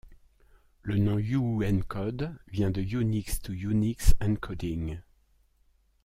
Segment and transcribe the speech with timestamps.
[0.81, 4.99] Le nom uuencode vient de Unix to Unix Encoding.